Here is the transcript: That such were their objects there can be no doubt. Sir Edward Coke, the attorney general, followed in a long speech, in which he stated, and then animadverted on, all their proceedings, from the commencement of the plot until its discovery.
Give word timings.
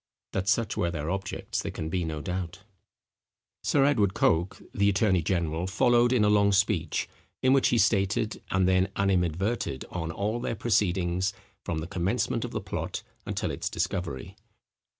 That 0.33 0.47
such 0.49 0.75
were 0.75 0.89
their 0.89 1.11
objects 1.11 1.61
there 1.61 1.71
can 1.71 1.87
be 1.87 2.03
no 2.03 2.21
doubt. 2.23 2.63
Sir 3.63 3.85
Edward 3.85 4.15
Coke, 4.15 4.59
the 4.73 4.89
attorney 4.89 5.21
general, 5.21 5.67
followed 5.67 6.11
in 6.11 6.25
a 6.25 6.27
long 6.27 6.51
speech, 6.53 7.07
in 7.43 7.53
which 7.53 7.67
he 7.67 7.77
stated, 7.77 8.41
and 8.49 8.67
then 8.67 8.91
animadverted 8.95 9.85
on, 9.91 10.09
all 10.09 10.39
their 10.39 10.55
proceedings, 10.55 11.33
from 11.63 11.81
the 11.81 11.85
commencement 11.87 12.43
of 12.43 12.49
the 12.49 12.59
plot 12.61 13.03
until 13.27 13.51
its 13.51 13.69
discovery. 13.69 14.35